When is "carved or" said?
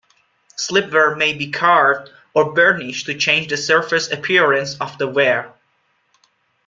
1.51-2.53